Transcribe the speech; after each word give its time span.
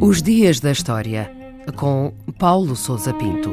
Os 0.00 0.20
Dias 0.20 0.60
da 0.60 0.72
História, 0.72 1.30
com 1.76 2.12
Paulo 2.38 2.74
Souza 2.74 3.14
Pinto. 3.14 3.50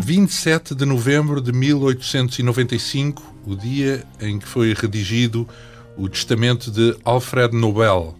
27 0.00 0.74
de 0.74 0.84
novembro 0.84 1.40
de 1.40 1.50
1895, 1.50 3.34
o 3.46 3.56
dia 3.56 4.04
em 4.20 4.38
que 4.38 4.46
foi 4.46 4.74
redigido 4.74 5.48
o 5.96 6.08
Testamento 6.08 6.70
de 6.70 6.96
Alfred 7.04 7.56
Nobel. 7.56 8.14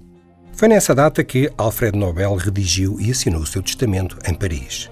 Foi 0.55 0.67
nessa 0.67 0.95
data 0.95 1.23
que 1.23 1.53
Alfred 1.59 1.97
Nobel 1.99 2.35
redigiu 2.37 2.99
e 2.99 3.11
assinou 3.11 3.43
o 3.43 3.47
seu 3.47 3.63
testamento 3.63 4.17
em 4.27 4.35
Paris. 4.35 4.91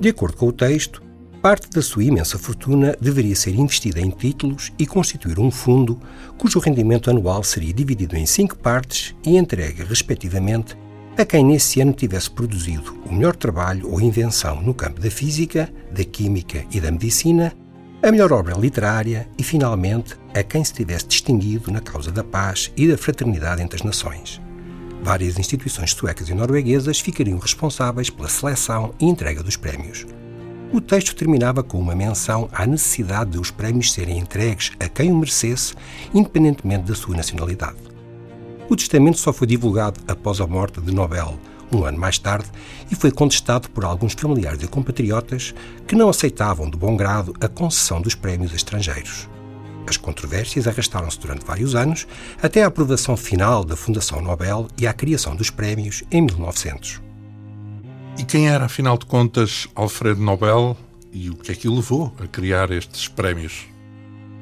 De 0.00 0.08
acordo 0.08 0.38
com 0.38 0.48
o 0.48 0.52
texto, 0.52 1.02
Parte 1.42 1.70
da 1.70 1.80
sua 1.80 2.04
imensa 2.04 2.38
fortuna 2.38 2.94
deveria 3.00 3.34
ser 3.34 3.54
investida 3.54 3.98
em 3.98 4.10
títulos 4.10 4.70
e 4.78 4.86
constituir 4.86 5.38
um 5.38 5.50
fundo 5.50 5.98
cujo 6.36 6.58
rendimento 6.58 7.08
anual 7.08 7.42
seria 7.42 7.72
dividido 7.72 8.14
em 8.14 8.26
cinco 8.26 8.58
partes 8.58 9.14
e 9.24 9.38
entregue, 9.38 9.82
respectivamente, 9.82 10.76
a 11.16 11.24
quem 11.24 11.42
nesse 11.42 11.80
ano 11.80 11.94
tivesse 11.94 12.30
produzido 12.30 13.00
o 13.06 13.14
melhor 13.14 13.34
trabalho 13.34 13.90
ou 13.90 14.02
invenção 14.02 14.60
no 14.60 14.74
campo 14.74 15.00
da 15.00 15.10
física, 15.10 15.72
da 15.90 16.04
química 16.04 16.66
e 16.70 16.78
da 16.78 16.90
medicina, 16.90 17.54
a 18.02 18.12
melhor 18.12 18.32
obra 18.32 18.54
literária 18.54 19.26
e, 19.38 19.42
finalmente, 19.42 20.16
a 20.34 20.42
quem 20.42 20.62
se 20.62 20.74
tivesse 20.74 21.06
distinguido 21.06 21.70
na 21.70 21.80
causa 21.80 22.12
da 22.12 22.22
paz 22.22 22.70
e 22.76 22.86
da 22.86 22.98
fraternidade 22.98 23.62
entre 23.62 23.76
as 23.76 23.82
nações. 23.82 24.40
Várias 25.02 25.38
instituições 25.38 25.92
suecas 25.92 26.28
e 26.28 26.34
norueguesas 26.34 27.00
ficariam 27.00 27.38
responsáveis 27.38 28.10
pela 28.10 28.28
seleção 28.28 28.94
e 29.00 29.06
entrega 29.06 29.42
dos 29.42 29.56
prémios. 29.56 30.06
O 30.72 30.80
texto 30.80 31.16
terminava 31.16 31.64
com 31.64 31.80
uma 31.80 31.96
menção 31.96 32.48
à 32.52 32.64
necessidade 32.64 33.32
de 33.32 33.40
os 33.40 33.50
prémios 33.50 33.92
serem 33.92 34.18
entregues 34.18 34.70
a 34.78 34.88
quem 34.88 35.10
o 35.10 35.16
merecesse, 35.16 35.74
independentemente 36.14 36.84
da 36.84 36.94
sua 36.94 37.16
nacionalidade. 37.16 37.78
O 38.68 38.76
testamento 38.76 39.18
só 39.18 39.32
foi 39.32 39.48
divulgado 39.48 40.00
após 40.06 40.40
a 40.40 40.46
morte 40.46 40.80
de 40.80 40.94
Nobel, 40.94 41.36
um 41.72 41.84
ano 41.84 41.98
mais 41.98 42.20
tarde, 42.20 42.48
e 42.88 42.94
foi 42.94 43.10
contestado 43.10 43.68
por 43.70 43.84
alguns 43.84 44.12
familiares 44.12 44.62
e 44.62 44.68
compatriotas 44.68 45.52
que 45.88 45.96
não 45.96 46.08
aceitavam 46.08 46.70
de 46.70 46.76
bom 46.76 46.96
grado 46.96 47.34
a 47.40 47.48
concessão 47.48 48.00
dos 48.00 48.14
prémios 48.14 48.52
a 48.52 48.56
estrangeiros. 48.56 49.28
As 49.88 49.96
controvérsias 49.96 50.68
arrastaram-se 50.68 51.18
durante 51.18 51.44
vários 51.44 51.74
anos, 51.74 52.06
até 52.40 52.62
a 52.62 52.68
aprovação 52.68 53.16
final 53.16 53.64
da 53.64 53.74
Fundação 53.74 54.22
Nobel 54.22 54.68
e 54.78 54.86
a 54.86 54.92
criação 54.92 55.34
dos 55.34 55.50
prémios 55.50 56.04
em 56.12 56.22
1900. 56.22 57.09
E 58.18 58.24
quem 58.24 58.48
era, 58.48 58.66
afinal 58.66 58.98
de 58.98 59.06
contas, 59.06 59.68
Alfred 59.74 60.20
Nobel 60.20 60.76
e 61.12 61.30
o 61.30 61.34
que 61.34 61.52
é 61.52 61.54
que 61.54 61.68
o 61.68 61.74
levou 61.74 62.12
a 62.22 62.26
criar 62.26 62.70
estes 62.70 63.08
prémios? 63.08 63.66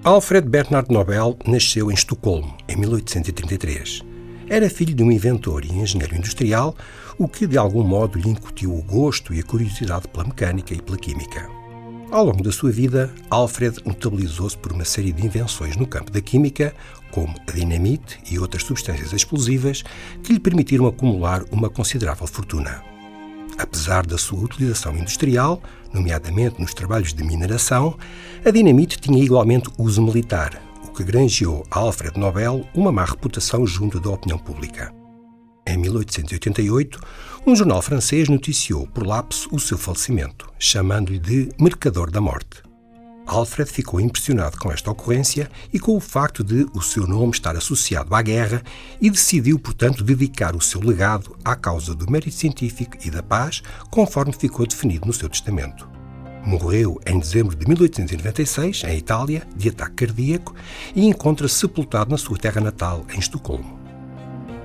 Alfred 0.04 0.48
Bernard 0.48 0.92
Nobel 0.92 1.38
nasceu 1.46 1.90
em 1.90 1.94
Estocolmo, 1.94 2.56
em 2.68 2.76
1833. 2.76 4.02
Era 4.48 4.70
filho 4.70 4.94
de 4.94 5.02
um 5.02 5.10
inventor 5.10 5.64
e 5.64 5.72
engenheiro 5.72 6.16
industrial, 6.16 6.76
o 7.18 7.28
que 7.28 7.46
de 7.46 7.58
algum 7.58 7.82
modo 7.82 8.18
lhe 8.18 8.28
incutiu 8.28 8.74
o 8.74 8.82
gosto 8.82 9.34
e 9.34 9.40
a 9.40 9.42
curiosidade 9.42 10.08
pela 10.08 10.24
mecânica 10.24 10.74
e 10.74 10.80
pela 10.80 10.96
química. 10.96 11.48
Ao 12.10 12.24
longo 12.24 12.42
da 12.42 12.50
sua 12.50 12.70
vida, 12.70 13.12
Alfred 13.28 13.82
notabilizou-se 13.84 14.56
por 14.56 14.72
uma 14.72 14.84
série 14.84 15.12
de 15.12 15.26
invenções 15.26 15.76
no 15.76 15.86
campo 15.86 16.10
da 16.10 16.22
química, 16.22 16.74
como 17.10 17.34
a 17.46 17.52
dinamite 17.52 18.18
e 18.30 18.38
outras 18.38 18.62
substâncias 18.62 19.12
explosivas, 19.12 19.84
que 20.22 20.32
lhe 20.32 20.40
permitiram 20.40 20.86
acumular 20.86 21.44
uma 21.50 21.68
considerável 21.68 22.26
fortuna. 22.26 22.82
Apesar 23.58 24.06
da 24.06 24.16
sua 24.16 24.38
utilização 24.38 24.96
industrial, 24.96 25.60
nomeadamente 25.92 26.60
nos 26.60 26.72
trabalhos 26.72 27.12
de 27.12 27.24
mineração, 27.24 27.98
a 28.44 28.50
dinamite 28.50 29.00
tinha 29.00 29.22
igualmente 29.22 29.68
uso 29.76 30.00
militar, 30.00 30.62
o 30.84 30.92
que 30.92 31.02
granjeou 31.02 31.66
a 31.68 31.80
Alfred 31.80 32.18
Nobel 32.18 32.64
uma 32.72 32.92
má 32.92 33.04
reputação 33.04 33.66
junto 33.66 33.98
da 33.98 34.10
opinião 34.10 34.38
pública. 34.38 34.94
Em 35.66 35.76
1888, 35.76 37.00
um 37.46 37.56
jornal 37.56 37.82
francês 37.82 38.28
noticiou 38.28 38.86
por 38.86 39.06
lapso 39.06 39.48
o 39.52 39.58
seu 39.58 39.76
falecimento, 39.76 40.50
chamando-lhe 40.58 41.18
de 41.18 41.48
Mercador 41.60 42.10
da 42.10 42.20
Morte. 42.20 42.67
Alfred 43.28 43.70
ficou 43.70 44.00
impressionado 44.00 44.56
com 44.58 44.72
esta 44.72 44.90
ocorrência 44.90 45.50
e 45.70 45.78
com 45.78 45.94
o 45.94 46.00
facto 46.00 46.42
de 46.42 46.66
o 46.74 46.80
seu 46.80 47.06
nome 47.06 47.32
estar 47.32 47.54
associado 47.54 48.14
à 48.14 48.22
guerra 48.22 48.62
e 48.98 49.10
decidiu, 49.10 49.58
portanto, 49.58 50.02
dedicar 50.02 50.56
o 50.56 50.62
seu 50.62 50.80
legado 50.80 51.36
à 51.44 51.54
causa 51.54 51.94
do 51.94 52.10
mérito 52.10 52.34
científico 52.34 52.96
e 53.04 53.10
da 53.10 53.22
paz, 53.22 53.62
conforme 53.90 54.32
ficou 54.32 54.66
definido 54.66 55.06
no 55.06 55.12
seu 55.12 55.28
testamento. 55.28 55.86
Morreu 56.42 56.98
em 57.06 57.18
dezembro 57.18 57.54
de 57.54 57.68
1896, 57.68 58.84
em 58.84 58.96
Itália, 58.96 59.46
de 59.54 59.68
ataque 59.68 60.06
cardíaco, 60.06 60.54
e 60.96 61.06
encontra-se 61.06 61.56
sepultado 61.56 62.10
na 62.10 62.16
sua 62.16 62.38
terra 62.38 62.62
natal, 62.62 63.04
em 63.14 63.18
Estocolmo. 63.18 63.78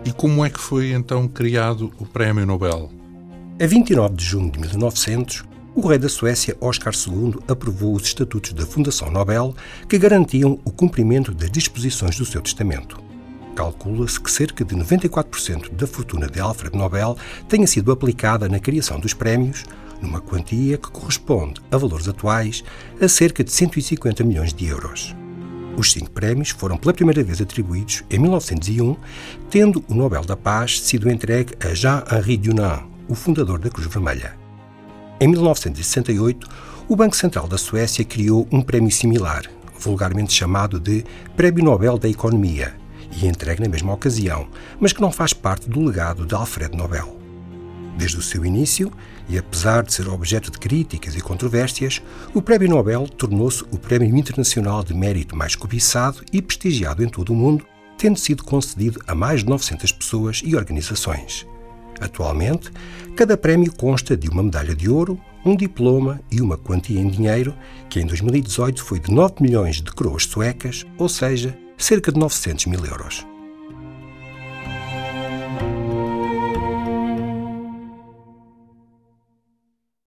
E 0.06 0.14
como 0.14 0.46
é 0.46 0.50
que 0.50 0.60
foi 0.60 0.94
então 0.94 1.28
criado 1.28 1.92
o 2.00 2.06
Prémio 2.06 2.46
Nobel? 2.46 2.90
A 3.62 3.68
29 3.68 4.16
de 4.16 4.24
junho 4.24 4.52
de 4.52 4.60
1900, 4.60 5.44
o 5.76 5.88
rei 5.88 5.98
da 5.98 6.08
Suécia, 6.08 6.56
Oscar 6.62 6.94
II, 6.94 7.36
aprovou 7.48 7.96
os 7.96 8.04
estatutos 8.04 8.54
da 8.54 8.66
Fundação 8.66 9.10
Nobel 9.10 9.56
que 9.90 9.98
garantiam 9.98 10.60
o 10.64 10.72
cumprimento 10.72 11.34
das 11.34 11.50
disposições 11.50 12.16
do 12.18 12.26
seu 12.26 12.42
testamento. 12.42 13.02
Calcula-se 13.56 14.20
que 14.20 14.32
cerca 14.32 14.64
de 14.64 14.76
94% 14.76 15.72
da 15.72 15.88
fortuna 15.88 16.28
de 16.28 16.40
Alfred 16.40 16.78
Nobel 16.78 17.18
tenha 17.48 17.66
sido 17.66 17.92
aplicada 17.92 18.48
na 18.48 18.60
criação 18.60 19.00
dos 19.00 19.14
prémios, 19.14 19.64
numa 20.02 20.22
quantia 20.22 20.78
que 20.78 20.92
corresponde, 20.92 21.62
a 21.72 21.78
valores 21.78 22.08
atuais, 22.08 22.64
a 23.02 23.08
cerca 23.08 23.44
de 23.44 23.52
150 23.52 24.24
milhões 24.24 24.54
de 24.54 24.68
euros. 24.68 25.16
Os 25.76 25.92
cinco 25.92 26.12
prémios 26.12 26.50
foram 26.50 26.78
pela 26.78 26.94
primeira 26.94 27.24
vez 27.24 27.42
atribuídos 27.42 28.04
em 28.12 28.20
1901, 28.20 28.96
tendo 29.50 29.84
o 29.88 29.96
Nobel 29.96 30.24
da 30.24 30.38
Paz 30.38 30.82
sido 30.82 31.10
entregue 31.10 31.56
a 31.66 31.74
Jean-Henri 31.74 32.38
Dunant, 32.38 32.84
o 33.08 33.16
fundador 33.16 33.58
da 33.58 33.70
Cruz 33.70 33.88
Vermelha. 33.88 34.43
Em 35.24 35.28
1968, 35.30 36.50
o 36.90 36.98
Banco 36.98 37.16
Central 37.16 37.48
da 37.48 37.58
Suécia 37.58 38.04
criou 38.04 38.46
um 38.52 38.62
prémio 38.62 38.92
similar, 38.92 39.50
vulgarmente 39.80 40.34
chamado 40.34 40.82
de 40.82 41.06
Prémio 41.34 41.64
Nobel 41.64 41.98
da 41.98 42.10
Economia, 42.10 42.76
e 43.10 43.26
entregue 43.26 43.62
na 43.62 43.70
mesma 43.70 43.94
ocasião, 43.94 44.50
mas 44.82 44.92
que 44.92 45.00
não 45.00 45.14
faz 45.14 45.32
parte 45.32 45.70
do 45.70 45.82
legado 45.82 46.26
de 46.26 46.36
Alfred 46.36 46.76
Nobel. 46.76 47.18
Desde 47.98 48.18
o 48.18 48.22
seu 48.22 48.46
início, 48.46 48.92
e 49.30 49.38
apesar 49.38 49.84
de 49.84 49.94
ser 49.94 50.10
objeto 50.10 50.52
de 50.52 50.60
críticas 50.60 51.16
e 51.16 51.22
controvérsias, 51.22 52.02
o 52.34 52.42
Prémio 52.42 52.72
Nobel 52.72 53.08
tornou-se 53.08 53.64
o 53.72 53.80
prémio 53.80 54.18
internacional 54.18 54.84
de 54.84 54.94
mérito 54.94 55.38
mais 55.38 55.56
cobiçado 55.56 56.22
e 56.34 56.42
prestigiado 56.42 57.02
em 57.02 57.08
todo 57.08 57.32
o 57.32 57.36
mundo, 57.36 57.66
tendo 57.98 58.20
sido 58.20 58.44
concedido 58.44 59.00
a 59.08 59.16
mais 59.16 59.40
de 59.40 59.46
900 59.46 59.90
pessoas 59.94 60.42
e 60.44 60.54
organizações. 60.54 61.48
Atualmente, 62.00 62.72
cada 63.16 63.38
prémio 63.38 63.72
consta 63.74 64.16
de 64.16 64.30
uma 64.30 64.44
medalha 64.44 64.76
de 64.76 64.90
ouro, 64.90 65.20
um 65.46 65.56
diploma 65.56 66.20
e 66.32 66.42
uma 66.42 66.58
quantia 66.58 67.00
em 67.00 67.08
dinheiro, 67.08 67.54
que 67.90 68.00
em 68.00 68.06
2018 68.06 68.84
foi 68.84 69.00
de 69.00 69.12
9 69.12 69.36
milhões 69.42 69.82
de 69.82 69.92
coroas 69.92 70.24
suecas, 70.24 70.86
ou 70.98 71.10
seja, 71.10 71.58
cerca 71.78 72.12
de 72.12 72.20
900 72.20 72.66
mil 72.68 72.86
euros. 72.86 73.33